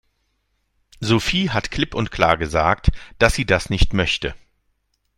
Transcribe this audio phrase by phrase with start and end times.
[0.99, 4.33] Sophie hat klipp und klar gesagt, dass sie das nicht möchte.